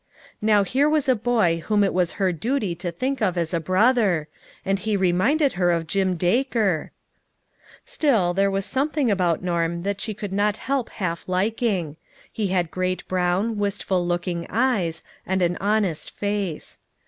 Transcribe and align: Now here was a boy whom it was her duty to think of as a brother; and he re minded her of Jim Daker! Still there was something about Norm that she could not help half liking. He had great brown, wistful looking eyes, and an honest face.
Now 0.41 0.63
here 0.63 0.89
was 0.89 1.07
a 1.07 1.15
boy 1.15 1.59
whom 1.67 1.83
it 1.83 1.93
was 1.93 2.13
her 2.13 2.31
duty 2.31 2.73
to 2.73 2.91
think 2.91 3.21
of 3.21 3.37
as 3.37 3.53
a 3.53 3.59
brother; 3.59 4.29
and 4.65 4.79
he 4.79 4.97
re 4.97 5.11
minded 5.11 5.53
her 5.53 5.69
of 5.69 5.85
Jim 5.85 6.15
Daker! 6.15 6.91
Still 7.85 8.33
there 8.33 8.49
was 8.49 8.65
something 8.65 9.11
about 9.11 9.43
Norm 9.43 9.83
that 9.83 10.01
she 10.01 10.15
could 10.15 10.33
not 10.33 10.57
help 10.57 10.89
half 10.89 11.27
liking. 11.29 11.97
He 12.31 12.47
had 12.47 12.71
great 12.71 13.07
brown, 13.07 13.59
wistful 13.59 14.03
looking 14.03 14.47
eyes, 14.49 15.03
and 15.23 15.43
an 15.43 15.55
honest 15.61 16.09
face. 16.09 16.79